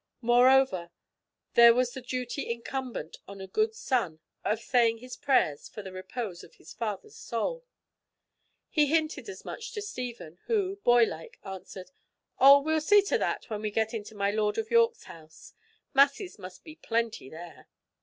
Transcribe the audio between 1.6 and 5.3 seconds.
was the duty incumbent on a good son of saying his